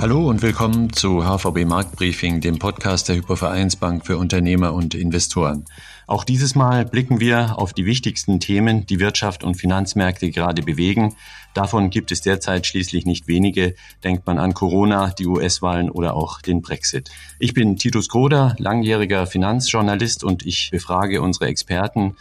[0.00, 5.64] Hallo und willkommen zu HVB Marktbriefing, dem Podcast der Hypovereinsbank für Unternehmer und Investoren.
[6.06, 11.16] Auch dieses Mal blicken wir auf die wichtigsten Themen, die Wirtschaft und Finanzmärkte gerade bewegen.
[11.52, 13.74] Davon gibt es derzeit schließlich nicht wenige.
[14.04, 17.10] Denkt man an Corona, die US-Wahlen oder auch den Brexit.
[17.40, 22.14] Ich bin Titus Groder, langjähriger Finanzjournalist und ich befrage unsere Experten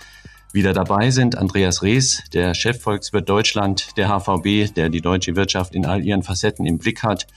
[0.53, 5.85] wieder dabei sind Andreas Rees, der Chefvolkswirt Deutschland der HVB, der die deutsche Wirtschaft in
[5.85, 7.27] all ihren Facetten im Blick hat,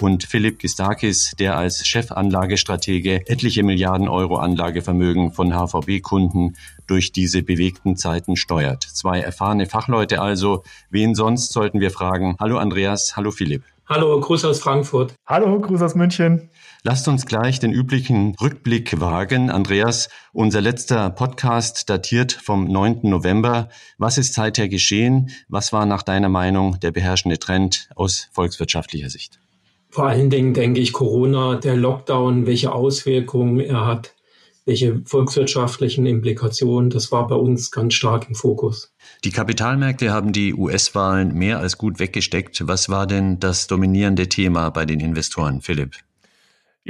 [0.00, 6.56] und Philipp Gistakis, der als Chefanlagestratege etliche Milliarden Euro Anlagevermögen von HVB-Kunden
[6.86, 8.82] durch diese bewegten Zeiten steuert.
[8.82, 10.62] Zwei erfahrene Fachleute also.
[10.90, 12.36] Wen sonst sollten wir fragen?
[12.40, 13.62] Hallo Andreas, hallo Philipp.
[13.90, 15.14] Hallo, Gruß aus Frankfurt.
[15.26, 16.48] Hallo, Gruß aus München.
[16.82, 19.50] Lasst uns gleich den üblichen Rückblick wagen.
[19.50, 23.00] Andreas, unser letzter Podcast datiert vom 9.
[23.02, 23.68] November.
[23.98, 25.28] Was ist seither geschehen?
[25.48, 29.40] Was war nach deiner Meinung der beherrschende Trend aus volkswirtschaftlicher Sicht?
[29.90, 34.14] Vor allen Dingen denke ich Corona, der Lockdown, welche Auswirkungen er hat,
[34.64, 38.94] welche volkswirtschaftlichen Implikationen, das war bei uns ganz stark im Fokus.
[39.24, 42.66] Die Kapitalmärkte haben die US-Wahlen mehr als gut weggesteckt.
[42.66, 45.96] Was war denn das dominierende Thema bei den Investoren, Philipp?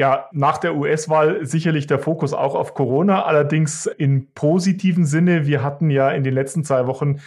[0.01, 5.47] Ja, nach der US-Wahl sicherlich der Fokus auch auf Corona, allerdings in positiven Sinne.
[5.47, 7.21] Wir hatten ja in den letzten zwei Wochen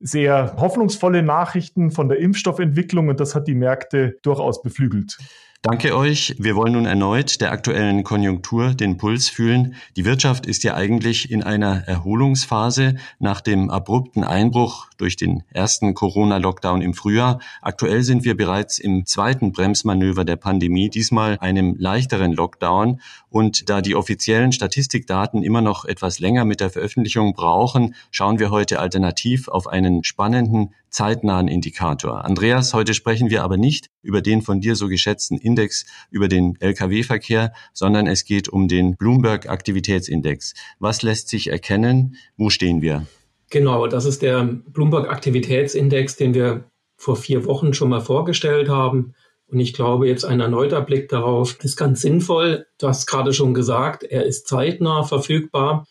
[0.00, 5.18] sehr hoffnungsvolle Nachrichten von der Impfstoffentwicklung und das hat die Märkte durchaus beflügelt.
[5.60, 6.34] Danke euch.
[6.38, 9.74] Wir wollen nun erneut der aktuellen Konjunktur den Puls fühlen.
[9.96, 15.94] Die Wirtschaft ist ja eigentlich in einer Erholungsphase nach dem abrupten Einbruch durch den ersten
[15.94, 17.40] Corona-Lockdown im Frühjahr.
[17.62, 23.00] Aktuell sind wir bereits im zweiten Bremsmanöver der Pandemie, diesmal einem leichteren Lockdown.
[23.28, 28.50] Und da die offiziellen Statistikdaten immer noch etwas länger mit der Veröffentlichung brauchen, schauen wir
[28.50, 32.24] heute alternativ auf einen spannenden zeitnahen Indikator.
[32.24, 36.56] Andreas, heute sprechen wir aber nicht über den von dir so geschätzten Index über den
[36.60, 40.54] Lkw-Verkehr, sondern es geht um den Bloomberg Aktivitätsindex.
[40.78, 42.16] Was lässt sich erkennen?
[42.36, 43.06] Wo stehen wir?
[43.54, 46.64] Genau, das ist der Bloomberg Aktivitätsindex, den wir
[46.96, 49.14] vor vier Wochen schon mal vorgestellt haben.
[49.46, 52.66] Und ich glaube, jetzt ein erneuter Blick darauf ist ganz sinnvoll.
[52.80, 55.86] Du hast gerade schon gesagt, er ist zeitnah verfügbar.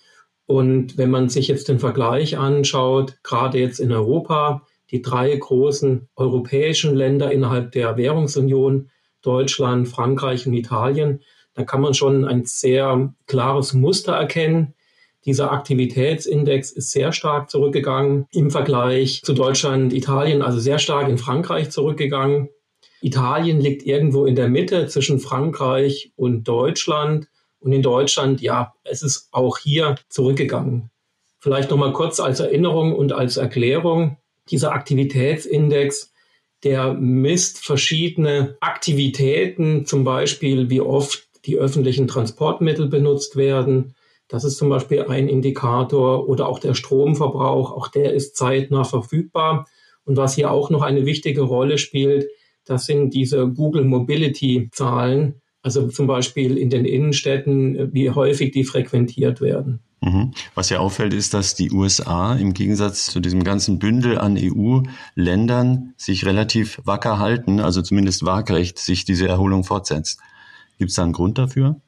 [0.45, 6.09] Und wenn man sich jetzt den Vergleich anschaut, gerade jetzt in Europa, die drei großen
[6.17, 8.89] europäischen Länder innerhalb der Währungsunion,
[9.21, 11.21] Deutschland, Frankreich und Italien,
[11.53, 14.73] da kann man schon ein sehr klares Muster erkennen.
[15.25, 21.17] Dieser Aktivitätsindex ist sehr stark zurückgegangen im Vergleich zu Deutschland, Italien, also sehr stark in
[21.17, 22.49] Frankreich zurückgegangen.
[23.01, 27.27] Italien liegt irgendwo in der Mitte zwischen Frankreich und Deutschland.
[27.59, 30.89] Und in Deutschland, ja, es ist auch hier zurückgegangen.
[31.39, 34.17] Vielleicht noch mal kurz als Erinnerung und als Erklärung
[34.49, 36.13] dieser Aktivitätsindex,
[36.63, 43.95] der misst verschiedene Aktivitäten, zum Beispiel wie oft die öffentlichen Transportmittel benutzt werden.
[44.33, 49.67] Das ist zum Beispiel ein Indikator oder auch der Stromverbrauch, auch der ist zeitnah verfügbar.
[50.05, 52.25] Und was hier auch noch eine wichtige Rolle spielt,
[52.65, 58.63] das sind diese Google Mobility Zahlen, also zum Beispiel in den Innenstädten, wie häufig die
[58.63, 59.81] frequentiert werden.
[60.01, 60.31] Mhm.
[60.55, 65.93] Was ja auffällt, ist, dass die USA im Gegensatz zu diesem ganzen Bündel an EU-Ländern
[65.95, 70.19] sich relativ wacker halten, also zumindest waagrecht sich diese Erholung fortsetzt.
[70.79, 71.79] Gibt es da einen Grund dafür?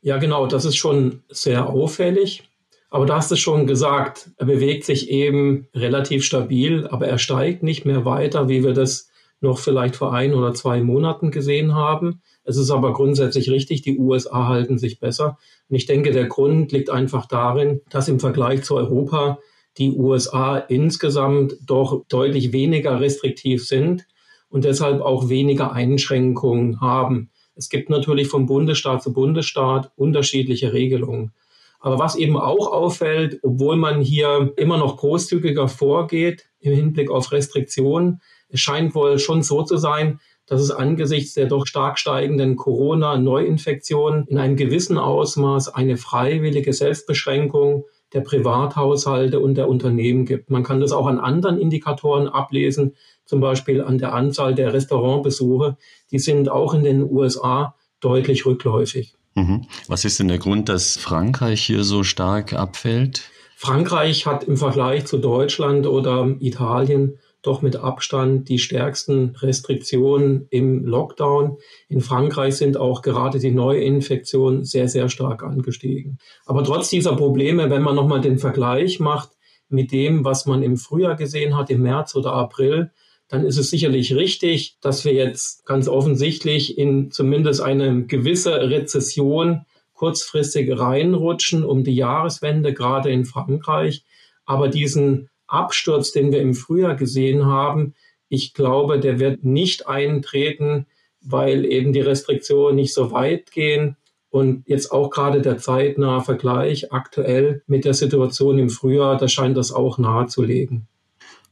[0.00, 2.48] Ja, genau, das ist schon sehr auffällig.
[2.90, 7.62] Aber du hast es schon gesagt, er bewegt sich eben relativ stabil, aber er steigt
[7.62, 9.10] nicht mehr weiter, wie wir das
[9.40, 12.22] noch vielleicht vor ein oder zwei Monaten gesehen haben.
[12.44, 15.38] Es ist aber grundsätzlich richtig, die USA halten sich besser.
[15.68, 19.38] Und ich denke, der Grund liegt einfach darin, dass im Vergleich zu Europa
[19.76, 24.06] die USA insgesamt doch deutlich weniger restriktiv sind
[24.48, 27.30] und deshalb auch weniger Einschränkungen haben.
[27.58, 31.32] Es gibt natürlich vom Bundesstaat zu Bundesstaat unterschiedliche Regelungen.
[31.80, 37.32] Aber was eben auch auffällt, obwohl man hier immer noch großzügiger vorgeht im Hinblick auf
[37.32, 42.54] Restriktionen, es scheint wohl schon so zu sein, dass es angesichts der doch stark steigenden
[42.54, 50.50] Corona-Neuinfektionen in einem gewissen Ausmaß eine freiwillige Selbstbeschränkung der Privathaushalte und der Unternehmen gibt.
[50.50, 52.94] Man kann das auch an anderen Indikatoren ablesen,
[53.24, 55.76] zum Beispiel an der Anzahl der Restaurantbesuche.
[56.10, 59.14] Die sind auch in den USA deutlich rückläufig.
[59.34, 59.66] Mhm.
[59.86, 63.22] Was ist denn der Grund, dass Frankreich hier so stark abfällt?
[63.56, 70.84] Frankreich hat im Vergleich zu Deutschland oder Italien doch mit Abstand die stärksten Restriktionen im
[70.84, 71.58] Lockdown.
[71.88, 76.18] In Frankreich sind auch gerade die Neuinfektionen sehr, sehr stark angestiegen.
[76.46, 79.30] Aber trotz dieser Probleme, wenn man nochmal den Vergleich macht
[79.68, 82.90] mit dem, was man im Frühjahr gesehen hat, im März oder April,
[83.28, 89.66] dann ist es sicherlich richtig, dass wir jetzt ganz offensichtlich in zumindest eine gewisse Rezession
[89.92, 94.04] kurzfristig reinrutschen um die Jahreswende, gerade in Frankreich.
[94.46, 97.94] Aber diesen Absturz, den wir im Frühjahr gesehen haben,
[98.28, 100.86] ich glaube, der wird nicht eintreten,
[101.20, 103.96] weil eben die Restriktionen nicht so weit gehen.
[104.30, 109.56] Und jetzt auch gerade der zeitnahe Vergleich aktuell mit der Situation im Frühjahr, da scheint
[109.56, 110.86] das auch nahezulegen.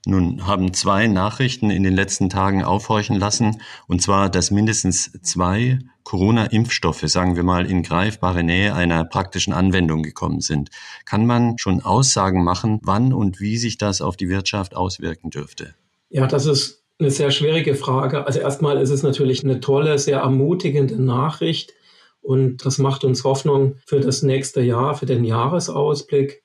[0.08, 5.80] Nun haben zwei Nachrichten in den letzten Tagen aufhorchen lassen, und zwar, dass mindestens zwei
[6.04, 10.70] Corona-Impfstoffe, sagen wir mal, in greifbare Nähe einer praktischen Anwendung gekommen sind.
[11.04, 15.74] Kann man schon Aussagen machen, wann und wie sich das auf die Wirtschaft auswirken dürfte?
[16.08, 18.24] Ja, das ist eine sehr schwierige Frage.
[18.28, 21.74] Also erstmal ist es natürlich eine tolle, sehr ermutigende Nachricht.
[22.22, 26.44] Und das macht uns Hoffnung für das nächste Jahr, für den Jahresausblick.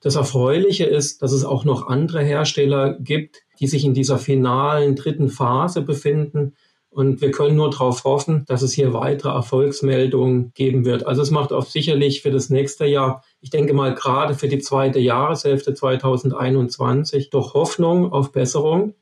[0.00, 4.96] Das Erfreuliche ist, dass es auch noch andere Hersteller gibt, die sich in dieser finalen
[4.96, 6.54] dritten Phase befinden.
[6.88, 11.06] Und wir können nur darauf hoffen, dass es hier weitere Erfolgsmeldungen geben wird.
[11.06, 14.58] Also es macht auch sicherlich für das nächste Jahr, ich denke mal gerade für die
[14.58, 18.94] zweite Jahreshälfte 2021, doch Hoffnung auf Besserung.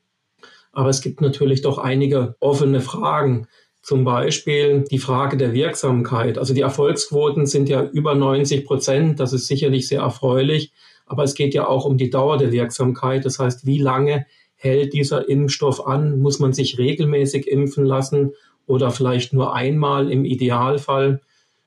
[0.71, 3.47] Aber es gibt natürlich doch einige offene Fragen.
[3.81, 6.37] Zum Beispiel die Frage der Wirksamkeit.
[6.37, 9.19] Also die Erfolgsquoten sind ja über 90 Prozent.
[9.19, 10.73] Das ist sicherlich sehr erfreulich.
[11.09, 13.25] Aber es geht ja auch um die Dauer der Wirksamkeit.
[13.25, 14.25] Das heißt, wie lange
[14.55, 16.19] hält dieser Impfstoff an?
[16.21, 18.31] Muss man sich regelmäßig impfen lassen
[18.67, 21.21] oder vielleicht nur einmal im Idealfall?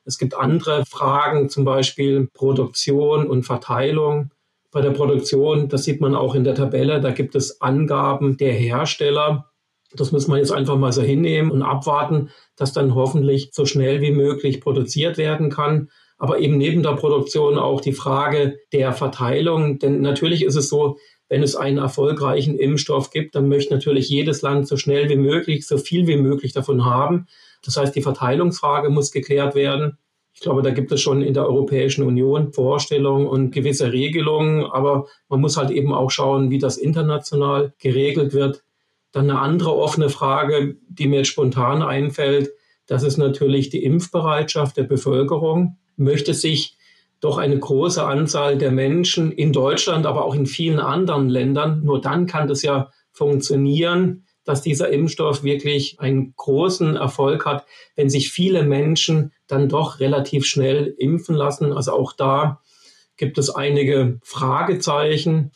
[0.05, 4.31] Es gibt andere Fragen, zum Beispiel Produktion und Verteilung.
[4.71, 8.53] Bei der Produktion, das sieht man auch in der Tabelle, da gibt es Angaben der
[8.53, 9.49] Hersteller.
[9.95, 14.01] Das muss man jetzt einfach mal so hinnehmen und abwarten, dass dann hoffentlich so schnell
[14.01, 15.89] wie möglich produziert werden kann.
[16.17, 19.79] Aber eben neben der Produktion auch die Frage der Verteilung.
[19.79, 20.97] Denn natürlich ist es so,
[21.29, 25.65] wenn es einen erfolgreichen Impfstoff gibt, dann möchte natürlich jedes Land so schnell wie möglich,
[25.65, 27.27] so viel wie möglich davon haben.
[27.63, 29.97] Das heißt, die Verteilungsfrage muss geklärt werden.
[30.33, 35.07] Ich glaube, da gibt es schon in der Europäischen Union Vorstellungen und gewisse Regelungen, aber
[35.29, 38.63] man muss halt eben auch schauen, wie das international geregelt wird.
[39.11, 42.51] Dann eine andere offene Frage, die mir jetzt spontan einfällt,
[42.87, 45.77] das ist natürlich die Impfbereitschaft der Bevölkerung.
[45.95, 46.77] Möchte sich
[47.19, 52.01] doch eine große Anzahl der Menschen in Deutschland, aber auch in vielen anderen Ländern, nur
[52.01, 58.31] dann kann das ja funktionieren, dass dieser Impfstoff wirklich einen großen Erfolg hat, wenn sich
[58.31, 61.71] viele Menschen dann doch relativ schnell impfen lassen.
[61.71, 62.61] Also auch da
[63.15, 65.51] gibt es einige Fragezeichen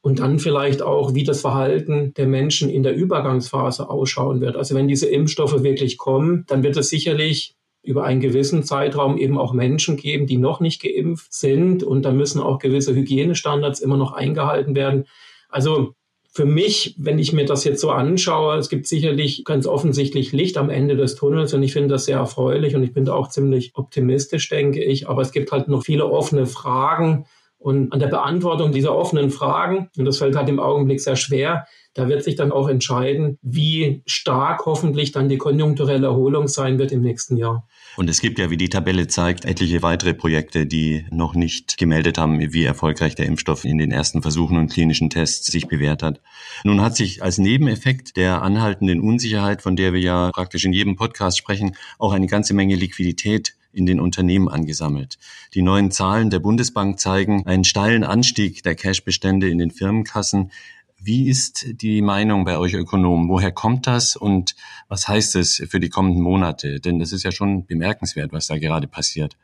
[0.00, 4.56] und dann vielleicht auch, wie das Verhalten der Menschen in der Übergangsphase ausschauen wird.
[4.56, 9.38] Also wenn diese Impfstoffe wirklich kommen, dann wird es sicherlich über einen gewissen Zeitraum eben
[9.38, 13.96] auch Menschen geben, die noch nicht geimpft sind und da müssen auch gewisse Hygienestandards immer
[13.96, 15.06] noch eingehalten werden.
[15.48, 15.94] Also
[16.34, 20.56] für mich, wenn ich mir das jetzt so anschaue, es gibt sicherlich ganz offensichtlich Licht
[20.56, 23.28] am Ende des Tunnels und ich finde das sehr erfreulich und ich bin da auch
[23.28, 25.08] ziemlich optimistisch, denke ich.
[25.08, 27.26] Aber es gibt halt noch viele offene Fragen
[27.62, 31.66] und an der Beantwortung dieser offenen Fragen, und das fällt halt im Augenblick sehr schwer,
[31.94, 36.90] da wird sich dann auch entscheiden, wie stark hoffentlich dann die konjunkturelle Erholung sein wird
[36.90, 37.68] im nächsten Jahr.
[37.98, 42.16] Und es gibt ja, wie die Tabelle zeigt, etliche weitere Projekte, die noch nicht gemeldet
[42.16, 46.22] haben, wie erfolgreich der Impfstoff in den ersten Versuchen und klinischen Tests sich bewährt hat.
[46.64, 50.96] Nun hat sich als Nebeneffekt der anhaltenden Unsicherheit, von der wir ja praktisch in jedem
[50.96, 55.18] Podcast sprechen, auch eine ganze Menge Liquidität in den Unternehmen angesammelt.
[55.54, 60.50] Die neuen Zahlen der Bundesbank zeigen einen steilen Anstieg der Cashbestände in den Firmenkassen.
[61.04, 63.28] Wie ist die Meinung bei euch Ökonomen?
[63.28, 64.54] Woher kommt das und
[64.88, 66.78] was heißt es für die kommenden Monate?
[66.78, 69.36] Denn das ist ja schon bemerkenswert, was da gerade passiert.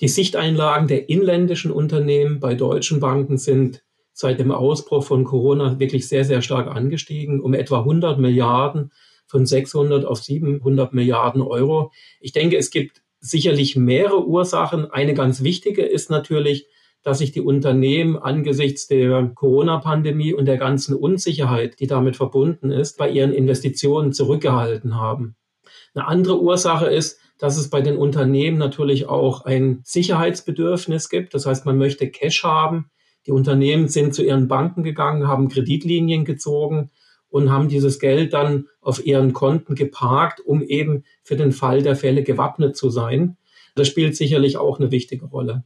[0.00, 6.08] Die Sichteinlagen der inländischen Unternehmen bei deutschen Banken sind seit dem Ausbruch von Corona wirklich
[6.08, 8.90] sehr, sehr stark angestiegen, um etwa 100 Milliarden
[9.26, 11.92] von 600 auf 700 Milliarden Euro.
[12.20, 14.90] Ich denke, es gibt sicherlich mehrere Ursachen.
[14.90, 16.66] Eine ganz wichtige ist natürlich,
[17.02, 22.98] dass sich die Unternehmen angesichts der Corona-Pandemie und der ganzen Unsicherheit, die damit verbunden ist,
[22.98, 25.36] bei ihren Investitionen zurückgehalten haben.
[25.94, 31.34] Eine andere Ursache ist, dass es bei den Unternehmen natürlich auch ein Sicherheitsbedürfnis gibt.
[31.34, 32.90] Das heißt, man möchte Cash haben.
[33.26, 36.90] Die Unternehmen sind zu ihren Banken gegangen, haben Kreditlinien gezogen
[37.34, 41.96] und haben dieses Geld dann auf ihren Konten geparkt, um eben für den Fall der
[41.96, 43.36] Fälle gewappnet zu sein.
[43.74, 45.64] Das spielt sicherlich auch eine wichtige Rolle.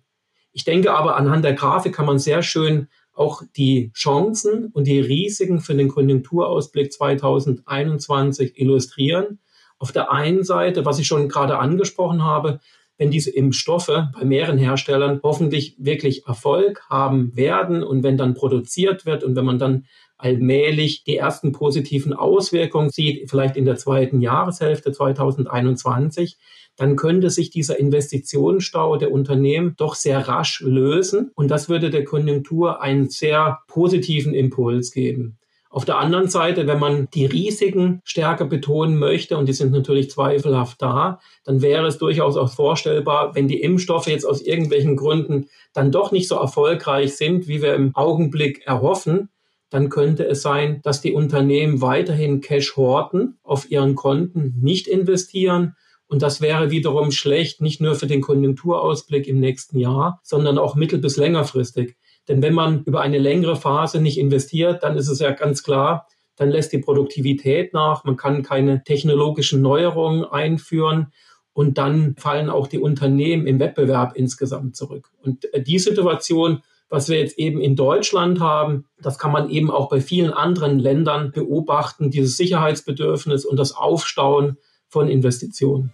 [0.53, 4.99] Ich denke aber, anhand der Grafik kann man sehr schön auch die Chancen und die
[4.99, 9.39] Risiken für den Konjunkturausblick 2021 illustrieren.
[9.79, 12.61] Auf der einen Seite, was ich schon gerade angesprochen habe,
[12.97, 19.05] wenn diese Impfstoffe bei mehreren Herstellern hoffentlich wirklich Erfolg haben werden und wenn dann produziert
[19.05, 19.85] wird und wenn man dann
[20.19, 26.37] allmählich die ersten positiven Auswirkungen sieht, vielleicht in der zweiten Jahreshälfte 2021,
[26.77, 32.05] dann könnte sich dieser Investitionsstau der Unternehmen doch sehr rasch lösen und das würde der
[32.05, 35.39] Konjunktur einen sehr positiven Impuls geben.
[35.71, 40.11] Auf der anderen Seite, wenn man die Risiken stärker betonen möchte, und die sind natürlich
[40.11, 45.49] zweifelhaft da, dann wäre es durchaus auch vorstellbar, wenn die Impfstoffe jetzt aus irgendwelchen Gründen
[45.75, 49.29] dann doch nicht so erfolgreich sind, wie wir im Augenblick erhoffen,
[49.71, 55.75] dann könnte es sein, dass die Unternehmen weiterhin Cash horten, auf ihren Konten nicht investieren.
[56.07, 60.75] Und das wäre wiederum schlecht, nicht nur für den Konjunkturausblick im nächsten Jahr, sondern auch
[60.75, 61.97] mittel- bis längerfristig.
[62.29, 66.07] Denn wenn man über eine längere Phase nicht investiert, dann ist es ja ganz klar,
[66.37, 71.13] dann lässt die Produktivität nach, man kann keine technologischen Neuerungen einführen
[71.53, 75.11] und dann fallen auch die Unternehmen im Wettbewerb insgesamt zurück.
[75.21, 79.71] Und äh, die Situation, was wir jetzt eben in Deutschland haben, das kann man eben
[79.71, 84.57] auch bei vielen anderen Ländern beobachten, dieses Sicherheitsbedürfnis und das Aufstauen
[84.89, 85.93] von Investitionen.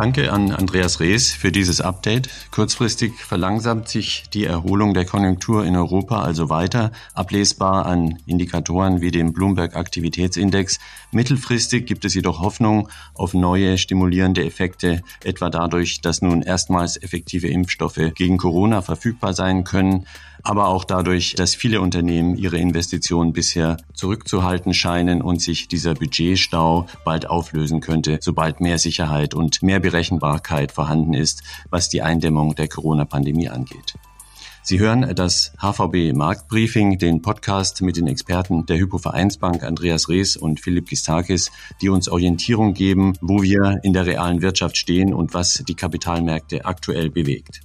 [0.00, 2.30] Danke an Andreas Rees für dieses Update.
[2.52, 9.10] Kurzfristig verlangsamt sich die Erholung der Konjunktur in Europa also weiter, ablesbar an Indikatoren wie
[9.10, 10.78] dem Bloomberg Aktivitätsindex.
[11.12, 17.48] Mittelfristig gibt es jedoch Hoffnung auf neue stimulierende Effekte, etwa dadurch, dass nun erstmals effektive
[17.48, 20.06] Impfstoffe gegen Corona verfügbar sein können
[20.42, 26.86] aber auch dadurch, dass viele Unternehmen ihre Investitionen bisher zurückzuhalten scheinen und sich dieser Budgetstau
[27.04, 32.68] bald auflösen könnte, sobald mehr Sicherheit und mehr Berechenbarkeit vorhanden ist, was die Eindämmung der
[32.68, 33.94] Corona-Pandemie angeht.
[34.62, 40.60] Sie hören das HVB Marktbriefing, den Podcast mit den Experten der Hypovereinsbank Andreas Rees und
[40.60, 45.64] Philipp Gistakis, die uns Orientierung geben, wo wir in der realen Wirtschaft stehen und was
[45.66, 47.62] die Kapitalmärkte aktuell bewegt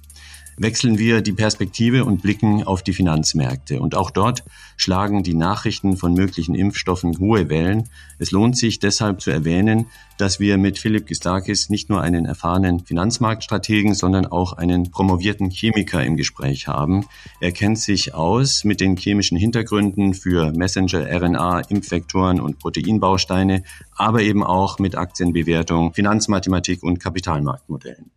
[0.56, 3.80] wechseln wir die Perspektive und blicken auf die Finanzmärkte.
[3.80, 4.42] Und auch dort
[4.76, 7.88] schlagen die Nachrichten von möglichen Impfstoffen hohe Wellen.
[8.18, 9.86] Es lohnt sich deshalb zu erwähnen,
[10.18, 16.02] dass wir mit Philipp Gistakis nicht nur einen erfahrenen Finanzmarktstrategen, sondern auch einen promovierten Chemiker
[16.02, 17.04] im Gespräch haben.
[17.40, 23.62] Er kennt sich aus mit den chemischen Hintergründen für Messenger, RNA, Impfvektoren und Proteinbausteine,
[23.94, 28.15] aber eben auch mit Aktienbewertung, Finanzmathematik und Kapitalmarktmodellen.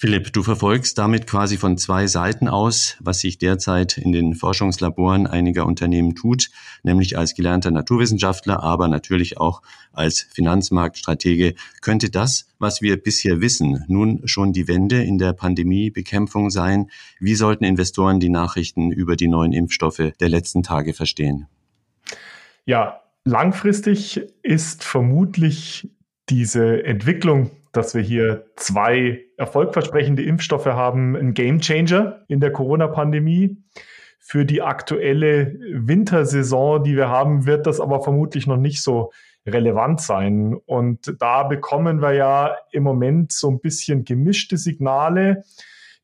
[0.00, 5.26] Philipp, du verfolgst damit quasi von zwei Seiten aus, was sich derzeit in den Forschungslaboren
[5.26, 6.50] einiger Unternehmen tut,
[6.84, 9.60] nämlich als gelernter Naturwissenschaftler, aber natürlich auch
[9.92, 11.56] als Finanzmarktstratege.
[11.80, 16.92] Könnte das, was wir bisher wissen, nun schon die Wende in der Pandemiebekämpfung sein?
[17.18, 21.48] Wie sollten Investoren die Nachrichten über die neuen Impfstoffe der letzten Tage verstehen?
[22.66, 25.90] Ja, langfristig ist vermutlich
[26.28, 33.56] diese Entwicklung dass wir hier zwei erfolgversprechende Impfstoffe haben, ein Gamechanger in der Corona-Pandemie.
[34.18, 39.12] Für die aktuelle Wintersaison, die wir haben, wird das aber vermutlich noch nicht so
[39.46, 40.56] relevant sein.
[40.66, 45.44] Und da bekommen wir ja im Moment so ein bisschen gemischte Signale.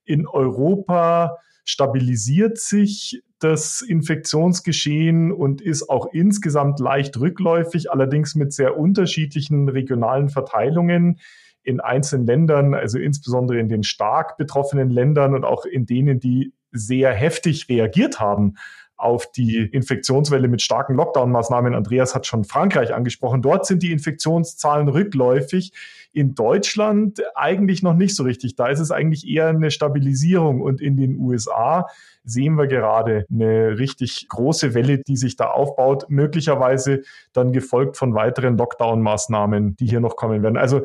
[0.05, 8.79] In Europa stabilisiert sich das Infektionsgeschehen und ist auch insgesamt leicht rückläufig, allerdings mit sehr
[8.79, 11.19] unterschiedlichen regionalen Verteilungen
[11.65, 16.53] in einzelnen Ländern, also insbesondere in den stark betroffenen Ländern und auch in denen, die
[16.71, 18.55] sehr heftig reagiert haben
[18.97, 21.75] auf die Infektionswelle mit starken Lockdown-Maßnahmen.
[21.75, 23.43] Andreas hat schon Frankreich angesprochen.
[23.43, 25.73] Dort sind die Infektionszahlen rückläufig.
[26.13, 28.55] In Deutschland eigentlich noch nicht so richtig.
[28.55, 30.61] Da ist es eigentlich eher eine Stabilisierung.
[30.61, 31.89] Und in den USA
[32.23, 37.03] sehen wir gerade eine richtig große Welle, die sich da aufbaut, möglicherweise
[37.33, 40.57] dann gefolgt von weiteren Lockdown-Maßnahmen, die hier noch kommen werden.
[40.57, 40.83] Also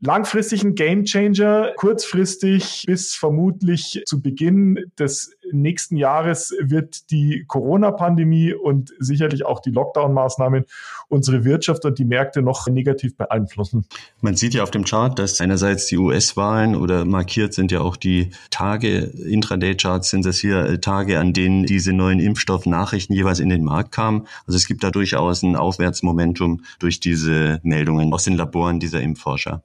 [0.00, 8.92] langfristig ein Gamechanger, kurzfristig bis vermutlich zu Beginn des nächsten Jahres wird die Corona-Pandemie und
[8.98, 10.64] sicherlich auch die Lockdown-Maßnahmen
[11.08, 13.86] unsere Wirtschaft und die Märkte noch negativ beeinflussen.
[14.20, 17.96] Man sieht ja auf dem Chart, dass einerseits die US-Wahlen oder markiert sind ja auch
[17.96, 23.48] die Tage, Intraday-Charts sind das hier äh, Tage, an denen diese neuen Impfstoffnachrichten jeweils in
[23.48, 24.26] den Markt kamen.
[24.46, 29.62] Also es gibt da durchaus ein Aufwärtsmomentum durch diese Meldungen aus den Laboren dieser Impfforscher.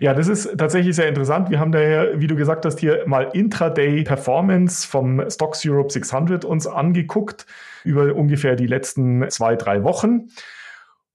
[0.00, 1.50] Ja, das ist tatsächlich sehr interessant.
[1.50, 6.44] Wir haben daher, wie du gesagt hast, hier mal Intraday Performance vom Stocks Europe 600
[6.44, 7.46] uns angeguckt
[7.84, 10.28] über ungefähr die letzten zwei, drei Wochen.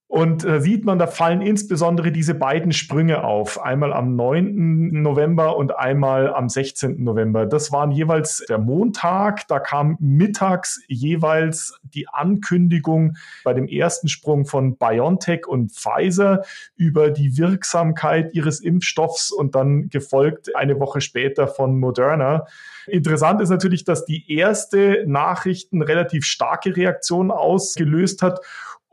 [0.09, 3.61] Und da sieht man, da fallen insbesondere diese beiden Sprünge auf.
[3.61, 5.01] Einmal am 9.
[5.01, 7.03] November und einmal am 16.
[7.03, 7.45] November.
[7.45, 9.45] Das waren jeweils der Montag.
[9.49, 16.43] Da kam mittags jeweils die Ankündigung bei dem ersten Sprung von BioNTech und Pfizer
[16.77, 22.45] über die Wirksamkeit ihres Impfstoffs und dann gefolgt eine Woche später von Moderna.
[22.87, 28.39] Interessant ist natürlich, dass die erste Nachricht eine relativ starke Reaktion ausgelöst hat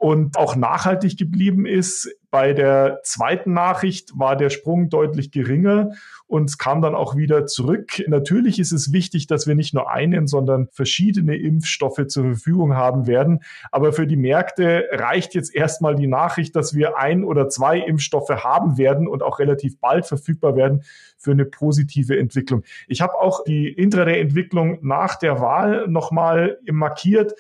[0.04, 2.14] und auch nachhaltig geblieben ist.
[2.30, 5.92] Bei der zweiten Nachricht war der Sprung deutlich geringer
[6.26, 8.02] und es kam dann auch wieder zurück.
[8.06, 13.06] Natürlich ist es wichtig, dass wir nicht nur einen, sondern verschiedene Impfstoffe zur Verfügung haben
[13.06, 13.40] werden.
[13.70, 18.28] Aber für die Märkte reicht jetzt erstmal die Nachricht, dass wir ein oder zwei Impfstoffe
[18.28, 20.82] haben werden und auch relativ bald verfügbar werden
[21.16, 22.62] für eine positive Entwicklung.
[22.88, 27.32] Ich habe auch die Intraday-Entwicklung nach der Wahl nochmal markiert.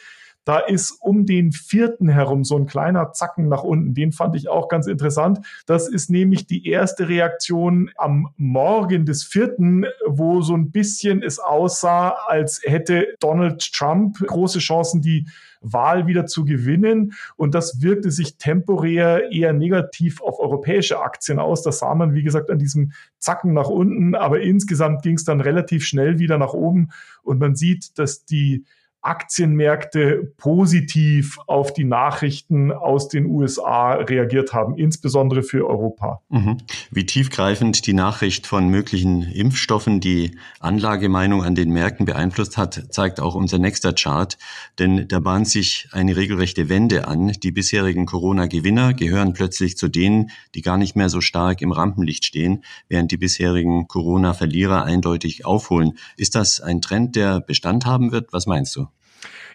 [0.44, 3.94] Da ist um den vierten herum so ein kleiner Zacken nach unten.
[3.94, 5.40] Den fand ich auch ganz interessant.
[5.66, 11.38] Das ist nämlich die erste Reaktion am Morgen des vierten, wo so ein bisschen es
[11.38, 15.26] aussah, als hätte Donald Trump große Chancen, die
[15.64, 17.14] Wahl wieder zu gewinnen.
[17.36, 21.62] Und das wirkte sich temporär eher negativ auf europäische Aktien aus.
[21.62, 24.14] Das sah man, wie gesagt, an diesem Zacken nach unten.
[24.14, 26.90] Aber insgesamt ging es dann relativ schnell wieder nach oben.
[27.22, 28.66] Und man sieht, dass die
[29.04, 36.22] Aktienmärkte positiv auf die Nachrichten aus den USA reagiert haben, insbesondere für Europa.
[36.30, 36.58] Mhm.
[36.90, 43.20] Wie tiefgreifend die Nachricht von möglichen Impfstoffen die Anlagemeinung an den Märkten beeinflusst hat, zeigt
[43.20, 44.38] auch unser nächster Chart.
[44.78, 47.32] Denn da bahnt sich eine regelrechte Wende an.
[47.42, 52.24] Die bisherigen Corona-Gewinner gehören plötzlich zu denen, die gar nicht mehr so stark im Rampenlicht
[52.24, 55.98] stehen, während die bisherigen Corona-Verlierer eindeutig aufholen.
[56.16, 58.32] Ist das ein Trend, der Bestand haben wird?
[58.32, 58.86] Was meinst du?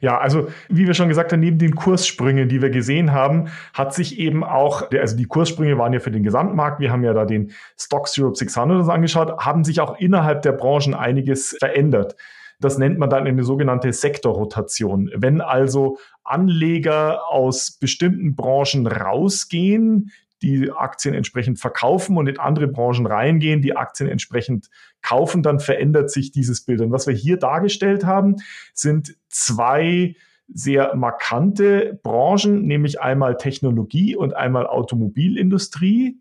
[0.02, 3.94] Ja, also wie wir schon gesagt haben, neben den Kurssprüngen, die wir gesehen haben, hat
[3.94, 7.26] sich eben auch, also die Kurssprünge waren ja für den Gesamtmarkt, wir haben ja da
[7.26, 12.16] den Stocks Europe 600 uns angeschaut, haben sich auch innerhalb der Branchen einiges verändert.
[12.62, 15.10] Das nennt man dann eine sogenannte Sektorrotation.
[15.16, 23.06] Wenn also Anleger aus bestimmten Branchen rausgehen, die Aktien entsprechend verkaufen und in andere Branchen
[23.06, 24.70] reingehen, die Aktien entsprechend
[25.02, 26.82] kaufen, dann verändert sich dieses Bild.
[26.82, 28.38] Und was wir hier dargestellt haben,
[28.74, 30.16] sind zwei
[30.52, 36.20] sehr markante Branchen, nämlich einmal Technologie und einmal Automobilindustrie.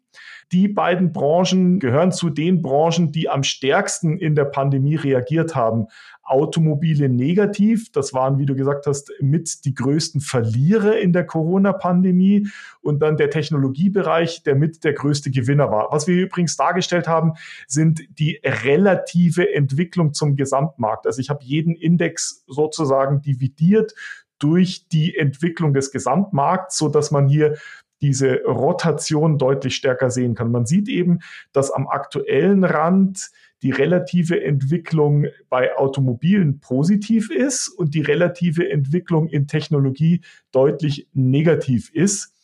[0.53, 5.87] Die beiden Branchen gehören zu den Branchen, die am stärksten in der Pandemie reagiert haben.
[6.29, 12.49] Automobile negativ, das waren, wie du gesagt hast, mit die größten Verlierer in der Corona-Pandemie
[12.81, 15.89] und dann der Technologiebereich, der mit der größte Gewinner war.
[15.91, 17.33] Was wir übrigens dargestellt haben,
[17.67, 21.07] sind die relative Entwicklung zum Gesamtmarkt.
[21.07, 23.95] Also ich habe jeden Index sozusagen dividiert
[24.39, 27.57] durch die Entwicklung des Gesamtmarkts, so dass man hier
[28.01, 30.51] diese Rotation deutlich stärker sehen kann.
[30.51, 31.21] Man sieht eben,
[31.53, 33.31] dass am aktuellen Rand
[33.63, 40.21] die relative Entwicklung bei Automobilen positiv ist und die relative Entwicklung in Technologie
[40.53, 42.35] deutlich negativ ist.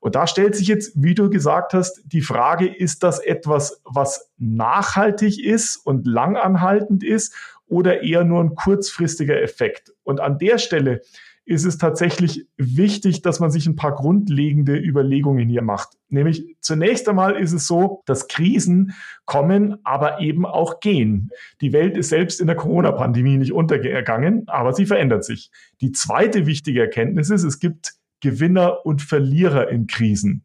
[0.00, 4.30] Und da stellt sich jetzt, wie du gesagt hast, die Frage, ist das etwas, was
[4.38, 7.34] nachhaltig ist und langanhaltend ist
[7.66, 9.92] oder eher nur ein kurzfristiger Effekt?
[10.04, 11.02] Und an der Stelle
[11.48, 15.96] ist es tatsächlich wichtig, dass man sich ein paar grundlegende Überlegungen hier macht.
[16.10, 18.92] Nämlich zunächst einmal ist es so, dass Krisen
[19.24, 21.30] kommen, aber eben auch gehen.
[21.62, 25.50] Die Welt ist selbst in der Corona-Pandemie nicht untergegangen, aber sie verändert sich.
[25.80, 30.44] Die zweite wichtige Erkenntnis ist, es gibt Gewinner und Verlierer in Krisen.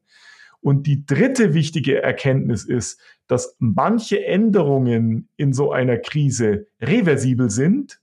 [0.61, 7.99] Und die dritte wichtige Erkenntnis ist, dass manche Änderungen in so einer Krise reversibel sind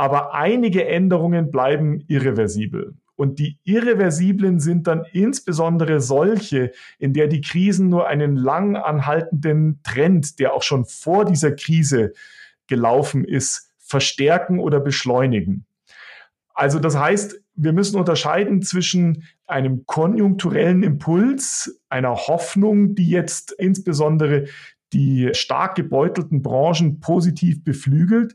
[0.00, 2.94] aber einige Änderungen bleiben irreversibel.
[3.16, 9.80] Und die irreversiblen sind dann insbesondere solche, in der die Krisen nur einen lang anhaltenden
[9.82, 12.14] Trend, der auch schon vor dieser Krise
[12.66, 15.66] gelaufen ist, verstärken oder beschleunigen.
[16.54, 24.46] Also das heißt, wir müssen unterscheiden zwischen einem konjunkturellen Impuls, einer Hoffnung, die jetzt insbesondere
[24.92, 28.34] die stark gebeutelten Branchen positiv beflügelt,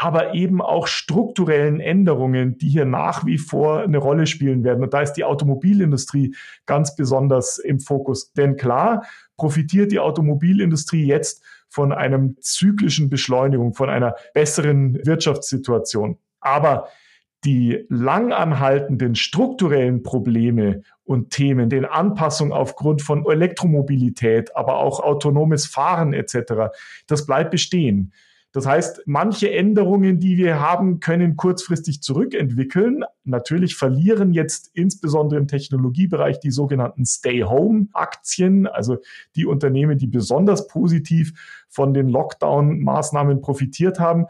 [0.00, 4.84] aber eben auch strukturellen Änderungen, die hier nach wie vor eine Rolle spielen werden.
[4.84, 8.32] Und da ist die Automobilindustrie ganz besonders im Fokus.
[8.32, 9.02] Denn klar,
[9.36, 16.18] profitiert die Automobilindustrie jetzt von einem zyklischen Beschleunigung, von einer besseren Wirtschaftssituation.
[16.38, 16.86] Aber
[17.44, 26.12] die langanhaltenden strukturellen Probleme und Themen, den Anpassungen aufgrund von Elektromobilität, aber auch autonomes Fahren
[26.12, 26.70] etc.,
[27.08, 28.12] das bleibt bestehen.
[28.52, 33.04] Das heißt, manche Änderungen, die wir haben, können kurzfristig zurückentwickeln.
[33.24, 38.98] Natürlich verlieren jetzt insbesondere im Technologiebereich die sogenannten Stay-Home-Aktien, also
[39.36, 41.34] die Unternehmen, die besonders positiv
[41.68, 44.26] von den Lockdown-Maßnahmen profitiert haben.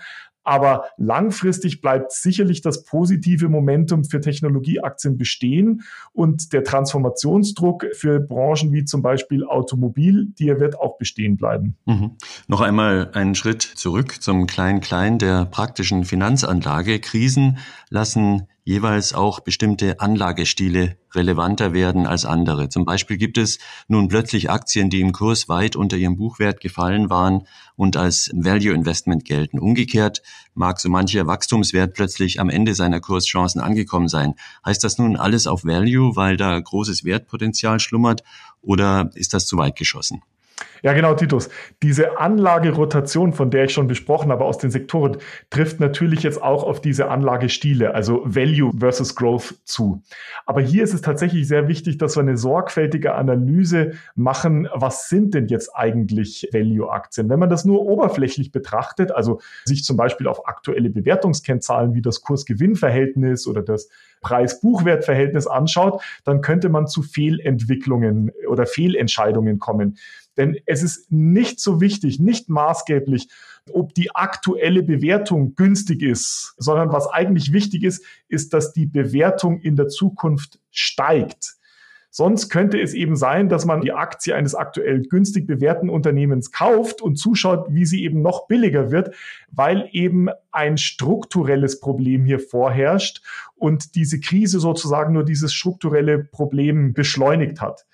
[0.48, 5.82] Aber langfristig bleibt sicherlich das positive Momentum für Technologieaktien bestehen
[6.14, 11.76] und der Transformationsdruck für Branchen wie zum Beispiel Automobil, der wird auch bestehen bleiben.
[11.84, 12.12] Mhm.
[12.46, 16.98] Noch einmal einen Schritt zurück zum Klein-Klein der praktischen Finanzanlage.
[16.98, 17.58] Krisen
[17.90, 22.68] lassen jeweils auch bestimmte Anlagestile relevanter werden als andere.
[22.68, 27.09] Zum Beispiel gibt es nun plötzlich Aktien, die im Kurs weit unter ihrem Buchwert gefallen
[27.09, 29.59] waren und als Value Investment gelten.
[29.59, 30.20] Umgekehrt
[30.52, 34.35] mag so mancher Wachstumswert plötzlich am Ende seiner Kurschancen angekommen sein.
[34.66, 38.22] Heißt das nun alles auf Value, weil da großes Wertpotenzial schlummert
[38.61, 40.20] oder ist das zu weit geschossen?
[40.82, 41.48] Ja, genau, Titus.
[41.82, 45.16] Diese Anlagerotation, von der ich schon besprochen habe aus den Sektoren,
[45.50, 50.02] trifft natürlich jetzt auch auf diese Anlagestile, also Value versus Growth zu.
[50.46, 55.34] Aber hier ist es tatsächlich sehr wichtig, dass wir eine sorgfältige Analyse machen, was sind
[55.34, 57.28] denn jetzt eigentlich Value-Aktien?
[57.28, 62.20] Wenn man das nur oberflächlich betrachtet, also sich zum Beispiel auf aktuelle Bewertungskennzahlen wie das
[62.20, 63.88] Kurs-Gewinn-Verhältnis oder das
[64.20, 69.96] Preis-Buchwert-Verhältnis anschaut, dann könnte man zu Fehlentwicklungen oder Fehlentscheidungen kommen.
[70.38, 73.29] Denn es ist nicht so wichtig, nicht maßgeblich,
[73.72, 79.61] ob die aktuelle Bewertung günstig ist, sondern was eigentlich wichtig ist, ist, dass die Bewertung
[79.61, 81.59] in der Zukunft steigt.
[82.11, 87.03] Sonst könnte es eben sein, dass man die Aktie eines aktuell günstig bewährten Unternehmens kauft
[87.03, 89.14] und zuschaut, wie sie eben noch billiger wird,
[89.51, 93.22] weil eben ein strukturelles Problem hier vorherrscht
[93.57, 97.85] und diese Krise sozusagen nur dieses strukturelle Problem beschleunigt hat.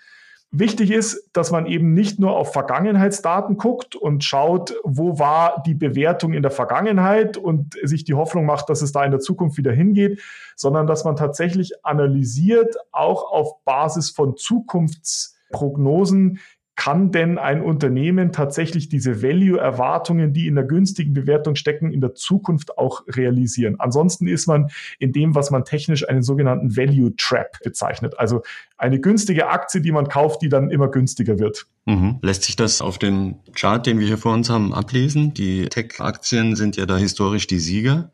[0.57, 5.75] Wichtig ist, dass man eben nicht nur auf Vergangenheitsdaten guckt und schaut, wo war die
[5.75, 9.59] Bewertung in der Vergangenheit und sich die Hoffnung macht, dass es da in der Zukunft
[9.59, 10.23] wieder hingeht,
[10.55, 16.39] sondern dass man tatsächlich analysiert, auch auf Basis von Zukunftsprognosen,
[16.77, 22.15] kann denn ein Unternehmen tatsächlich diese Value-Erwartungen, die in der günstigen Bewertung stecken, in der
[22.15, 23.77] Zukunft auch realisieren?
[23.79, 28.19] Ansonsten ist man in dem, was man technisch einen sogenannten Value Trap bezeichnet.
[28.19, 28.43] Also
[28.77, 31.67] eine günstige Aktie, die man kauft, die dann immer günstiger wird.
[31.87, 32.19] Mhm.
[32.23, 35.33] Lässt sich das auf dem Chart, den wir hier vor uns haben, ablesen?
[35.35, 38.11] Die Tech-Aktien sind ja da historisch die Sieger.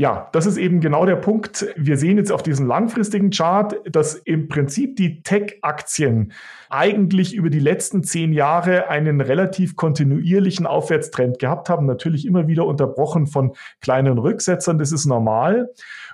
[0.00, 1.66] Ja, das ist eben genau der Punkt.
[1.76, 6.32] Wir sehen jetzt auf diesem langfristigen Chart, dass im Prinzip die Tech-Aktien
[6.70, 11.84] eigentlich über die letzten zehn Jahre einen relativ kontinuierlichen Aufwärtstrend gehabt haben.
[11.84, 14.78] Natürlich immer wieder unterbrochen von kleinen Rücksetzern.
[14.78, 15.68] Das ist normal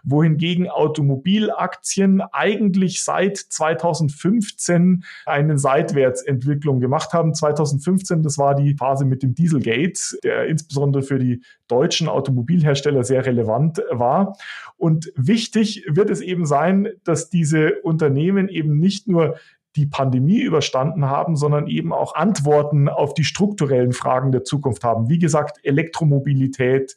[0.05, 7.35] wohingegen Automobilaktien eigentlich seit 2015 eine Seitwärtsentwicklung gemacht haben.
[7.35, 13.27] 2015, das war die Phase mit dem Dieselgate, der insbesondere für die deutschen Automobilhersteller sehr
[13.27, 14.37] relevant war.
[14.77, 19.37] Und wichtig wird es eben sein, dass diese Unternehmen eben nicht nur
[19.77, 25.09] die Pandemie überstanden haben, sondern eben auch Antworten auf die strukturellen Fragen der Zukunft haben.
[25.11, 26.97] Wie gesagt, Elektromobilität,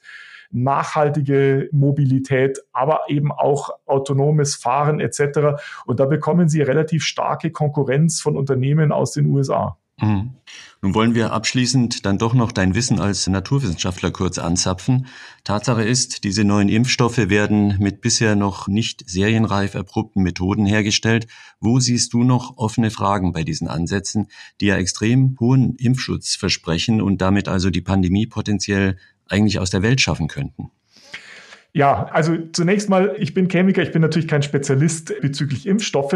[0.51, 5.61] nachhaltige Mobilität, aber eben auch autonomes Fahren etc.
[5.85, 9.77] Und da bekommen sie relativ starke Konkurrenz von Unternehmen aus den USA.
[10.01, 10.31] Mhm.
[10.81, 15.07] Nun wollen wir abschließend dann doch noch dein Wissen als Naturwissenschaftler kurz anzapfen.
[15.43, 21.27] Tatsache ist, diese neuen Impfstoffe werden mit bisher noch nicht serienreif erprobten Methoden hergestellt.
[21.59, 24.27] Wo siehst du noch offene Fragen bei diesen Ansätzen,
[24.61, 28.97] die ja extrem hohen Impfschutz versprechen und damit also die Pandemie potenziell
[29.29, 30.71] eigentlich aus der Welt schaffen könnten?
[31.71, 36.15] Ja, also zunächst mal, ich bin Chemiker, ich bin natürlich kein Spezialist bezüglich Impfstoffe,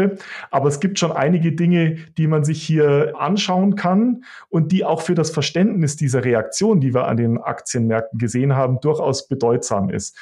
[0.50, 5.00] aber es gibt schon einige Dinge, die man sich hier anschauen kann und die auch
[5.00, 10.18] für das Verständnis dieser Reaktion, die wir an den Aktienmärkten gesehen haben, durchaus bedeutsam ist.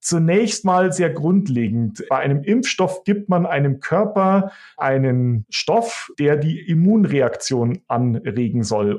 [0.00, 2.04] Zunächst mal sehr grundlegend.
[2.10, 8.98] Bei einem Impfstoff gibt man einem Körper einen Stoff, der die Immunreaktion anregen soll.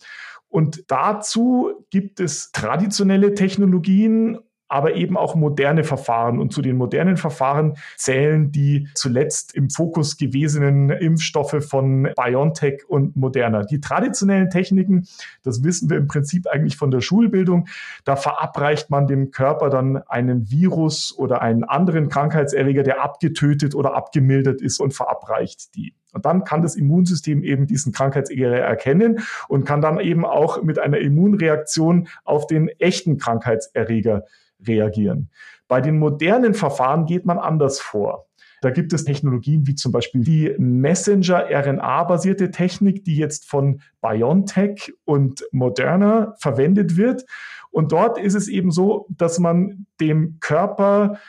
[0.49, 6.39] Und dazu gibt es traditionelle Technologien aber eben auch moderne Verfahren.
[6.39, 13.15] Und zu den modernen Verfahren zählen die zuletzt im Fokus gewesenen Impfstoffe von BioNTech und
[13.17, 13.63] Moderna.
[13.63, 15.07] Die traditionellen Techniken,
[15.43, 17.67] das wissen wir im Prinzip eigentlich von der Schulbildung,
[18.05, 23.95] da verabreicht man dem Körper dann einen Virus oder einen anderen Krankheitserreger, der abgetötet oder
[23.95, 25.95] abgemildert ist und verabreicht die.
[26.13, 30.79] Und dann kann das Immunsystem eben diesen Krankheitserreger erkennen und kann dann eben auch mit
[30.79, 34.25] einer Immunreaktion auf den echten Krankheitserreger
[34.65, 35.29] reagieren.
[35.67, 38.25] Bei den modernen Verfahren geht man anders vor.
[38.61, 45.45] Da gibt es Technologien wie zum Beispiel die Messenger-RNA-basierte Technik, die jetzt von BioNTech und
[45.51, 47.23] Moderna verwendet wird.
[47.71, 51.19] Und dort ist es eben so, dass man dem Körper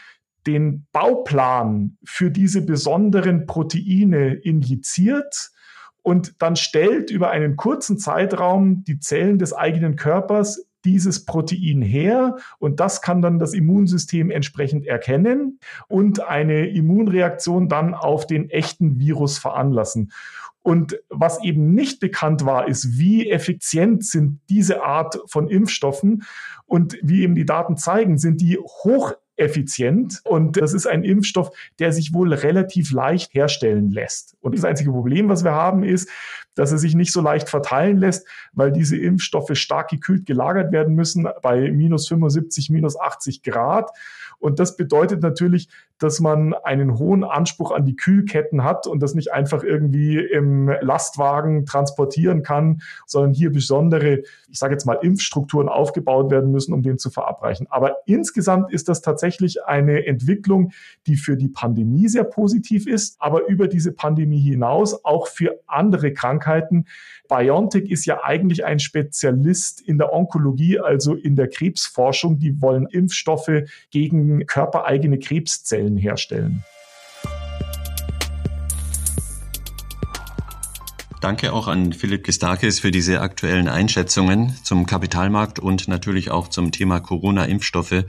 [0.47, 5.51] den Bauplan für diese besonderen Proteine injiziert
[6.03, 12.37] und dann stellt über einen kurzen Zeitraum die Zellen des eigenen Körpers dieses Protein her
[12.59, 18.99] und das kann dann das Immunsystem entsprechend erkennen und eine Immunreaktion dann auf den echten
[18.99, 20.11] Virus veranlassen.
[20.63, 26.25] Und was eben nicht bekannt war, ist, wie effizient sind diese Art von Impfstoffen.
[26.67, 31.51] Und wie eben die Daten zeigen, sind die hoch effizient und das ist ein Impfstoff,
[31.79, 34.37] der sich wohl relativ leicht herstellen lässt.
[34.41, 36.09] Und das einzige Problem, was wir haben, ist,
[36.55, 40.95] dass er sich nicht so leicht verteilen lässt, weil diese Impfstoffe stark gekühlt gelagert werden
[40.95, 43.91] müssen bei minus 75, minus 80 Grad.
[44.39, 49.15] Und das bedeutet natürlich, dass man einen hohen Anspruch an die Kühlketten hat und das
[49.15, 55.69] nicht einfach irgendwie im Lastwagen transportieren kann, sondern hier besondere, ich sage jetzt mal, Impfstrukturen
[55.69, 57.67] aufgebaut werden müssen, um den zu verabreichen.
[57.71, 59.30] Aber insgesamt ist das tatsächlich
[59.67, 60.73] eine Entwicklung,
[61.07, 66.13] die für die Pandemie sehr positiv ist, aber über diese Pandemie hinaus auch für andere
[66.13, 66.87] Krankheiten.
[67.29, 72.39] BioNTech ist ja eigentlich ein Spezialist in der Onkologie, also in der Krebsforschung.
[72.39, 76.65] Die wollen Impfstoffe gegen körpereigene Krebszellen Zellen herstellen.
[81.21, 86.73] Danke auch an Philipp Gistakis für diese aktuellen Einschätzungen zum Kapitalmarkt und natürlich auch zum
[86.73, 88.05] Thema Corona-Impfstoffe.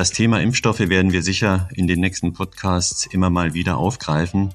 [0.00, 4.48] Das Thema Impfstoffe werden wir sicher in den nächsten Podcasts immer mal wieder aufgreifen.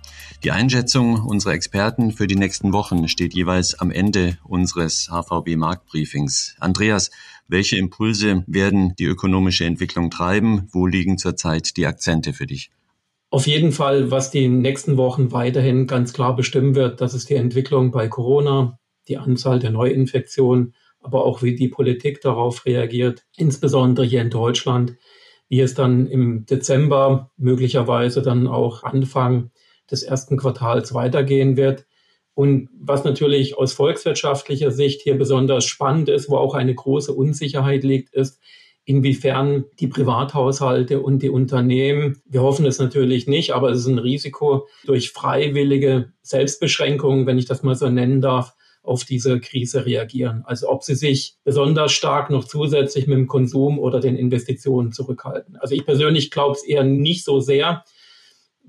[0.43, 6.55] Die Einschätzung unserer Experten für die nächsten Wochen steht jeweils am Ende unseres HVB Marktbriefings.
[6.59, 7.11] Andreas,
[7.47, 10.67] welche Impulse werden die ökonomische Entwicklung treiben?
[10.71, 12.71] Wo liegen zurzeit die Akzente für dich?
[13.29, 17.35] Auf jeden Fall, was die nächsten Wochen weiterhin ganz klar bestimmen wird, das ist die
[17.35, 24.07] Entwicklung bei Corona, die Anzahl der Neuinfektionen, aber auch wie die Politik darauf reagiert, insbesondere
[24.07, 24.95] hier in Deutschland,
[25.47, 29.51] wie es dann im Dezember möglicherweise dann auch Anfang
[29.89, 31.85] des ersten Quartals weitergehen wird.
[32.33, 37.83] Und was natürlich aus volkswirtschaftlicher Sicht hier besonders spannend ist, wo auch eine große Unsicherheit
[37.83, 38.41] liegt, ist,
[38.83, 43.97] inwiefern die Privathaushalte und die Unternehmen, wir hoffen es natürlich nicht, aber es ist ein
[43.97, 48.54] Risiko, durch freiwillige Selbstbeschränkungen, wenn ich das mal so nennen darf,
[48.85, 50.43] auf diese Krise reagieren.
[50.45, 55.57] Also ob sie sich besonders stark noch zusätzlich mit dem Konsum oder den Investitionen zurückhalten.
[55.57, 57.83] Also ich persönlich glaube es eher nicht so sehr,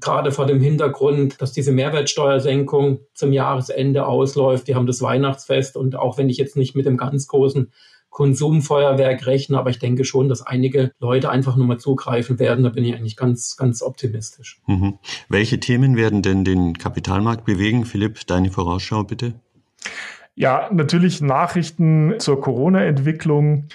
[0.01, 4.69] gerade vor dem Hintergrund, dass diese Mehrwertsteuersenkung zum Jahresende ausläuft.
[4.69, 7.73] Die haben das Weihnachtsfest und auch wenn ich jetzt nicht mit dem ganz großen
[8.11, 12.65] Konsumfeuerwerk rechne, aber ich denke schon, dass einige Leute einfach nur mal zugreifen werden.
[12.65, 14.63] Da bin ich eigentlich ganz, ganz optimistisch.
[14.67, 14.99] Mhm.
[15.29, 17.85] Welche Themen werden denn den Kapitalmarkt bewegen?
[17.85, 19.35] Philipp, deine Vorausschau bitte.
[20.39, 23.69] Ja, natürlich Nachrichten zur Corona-Entwicklung,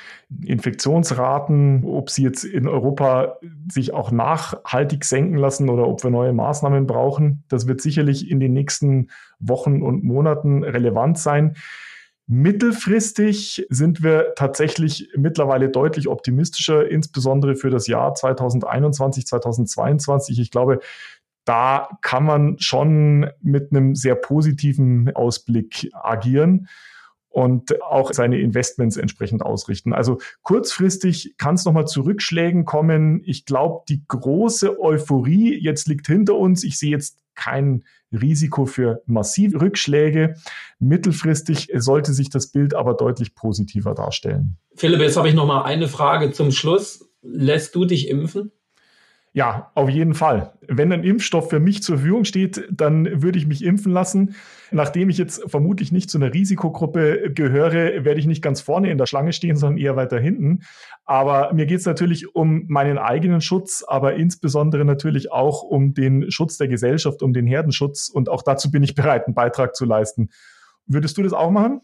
[0.46, 6.34] Infektionsraten, ob sie jetzt in Europa sich auch nachhaltig senken lassen oder ob wir neue
[6.34, 7.44] Maßnahmen brauchen.
[7.50, 11.56] Das wird sicherlich in den nächsten Wochen und Monaten relevant sein.
[12.28, 20.40] Mittelfristig sind wir tatsächlich mittlerweile deutlich optimistischer, insbesondere für das Jahr 2021, 2022.
[20.40, 20.80] Ich glaube,
[21.46, 26.68] da kann man schon mit einem sehr positiven Ausblick agieren
[27.32, 29.94] und auch seine Investments entsprechend ausrichten.
[29.94, 33.22] Also kurzfristig kann es nochmal zu Rückschlägen kommen.
[33.26, 36.64] Ich glaube, die große Euphorie jetzt liegt hinter uns.
[36.64, 40.36] Ich sehe jetzt kein Risiko für massive Rückschläge.
[40.80, 44.58] Mittelfristig sollte sich das Bild aber deutlich positiver darstellen.
[44.76, 47.10] Philipp, jetzt habe ich noch mal eine Frage zum Schluss.
[47.22, 48.52] Lässt du dich impfen?
[49.34, 50.54] Ja, auf jeden Fall.
[50.68, 54.36] Wenn ein Impfstoff für mich zur Verfügung steht, dann würde ich mich impfen lassen.
[54.72, 58.98] Nachdem ich jetzt vermutlich nicht zu einer Risikogruppe gehöre, werde ich nicht ganz vorne in
[58.98, 60.64] der Schlange stehen, sondern eher weiter hinten.
[61.06, 66.30] Aber mir geht es natürlich um meinen eigenen Schutz, aber insbesondere natürlich auch um den
[66.30, 68.10] Schutz der Gesellschaft, um den Herdenschutz.
[68.10, 70.30] Und auch dazu bin ich bereit, einen Beitrag zu leisten.
[70.88, 71.80] Würdest du das auch machen?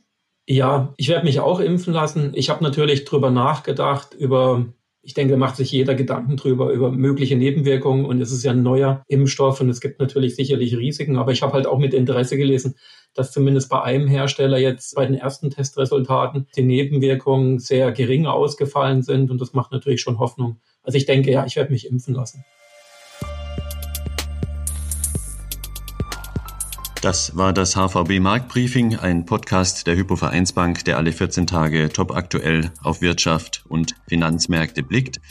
[0.49, 2.31] Ja, ich werde mich auch impfen lassen.
[2.33, 4.65] Ich habe natürlich drüber nachgedacht, über
[5.07, 8.03] ich denke, macht sich jeder Gedanken drüber, über mögliche Nebenwirkungen.
[8.03, 11.15] Und es ist ja ein neuer Impfstoff und es gibt natürlich sicherlich Risiken.
[11.15, 12.75] Aber ich habe halt auch mit Interesse gelesen,
[13.13, 19.01] dass zumindest bei einem Hersteller jetzt bei den ersten Testresultaten die Nebenwirkungen sehr gering ausgefallen
[19.01, 19.31] sind.
[19.31, 20.59] Und das macht natürlich schon Hoffnung.
[20.83, 22.43] Also ich denke, ja, ich werde mich impfen lassen.
[27.01, 32.71] Das war das HVB Marktbriefing, ein Podcast der Hypovereinsbank, der alle 14 Tage top aktuell
[32.81, 35.21] auf Wirtschaft und Finanzmärkte blickt.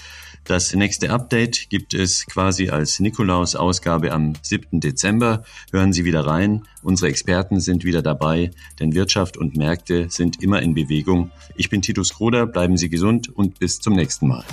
[0.45, 4.79] Das nächste Update gibt es quasi als Nikolaus-Ausgabe am 7.
[4.79, 5.43] Dezember.
[5.73, 6.63] Hören Sie wieder rein.
[6.85, 11.33] Unsere Experten sind wieder dabei, denn Wirtschaft und Märkte sind immer in Bewegung.
[11.57, 14.45] Ich bin Titus Kroder, bleiben Sie gesund und bis zum nächsten Mal.